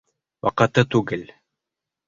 Ваҡыты 0.47 0.85
түгел... 0.95 1.29